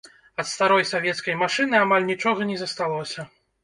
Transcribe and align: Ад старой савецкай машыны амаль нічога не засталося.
Ад 0.39 0.47
старой 0.53 0.85
савецкай 0.93 1.39
машыны 1.43 1.75
амаль 1.85 2.11
нічога 2.11 2.53
не 2.53 2.61
засталося. 2.67 3.33